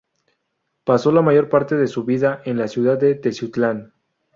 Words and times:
Pasó 0.83 1.11
la 1.11 1.21
mayor 1.21 1.47
parte 1.47 1.75
de 1.75 1.85
su 1.85 2.05
vida 2.05 2.41
en 2.45 2.57
la 2.57 2.67
ciudad 2.67 2.97
de 2.97 3.13
Teziutlán. 3.13 3.93